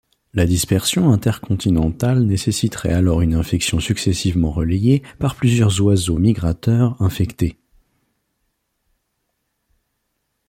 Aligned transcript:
La 0.33 0.47
dispersion 0.47 1.13
intercontinentale 1.13 2.23
nécessiterait 2.23 2.91
alors 2.91 3.21
une 3.21 3.35
infection 3.35 3.79
successivement 3.79 4.49
relayée 4.49 5.03
par 5.19 5.35
plusieurs 5.35 5.79
oiseaux 5.79 6.17
migrateurs 6.17 6.99
infectés. 7.03 7.59